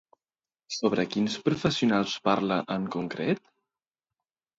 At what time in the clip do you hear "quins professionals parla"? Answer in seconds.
1.15-2.57